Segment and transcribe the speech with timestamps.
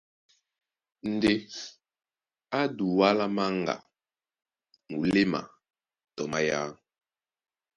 [1.13, 1.31] Ndé
[2.59, 3.75] ǎ Dualá Manga,
[4.93, 5.39] muléma
[6.15, 6.59] tɔ mayǎ.